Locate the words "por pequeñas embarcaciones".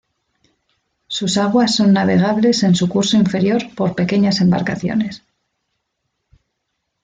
3.75-5.21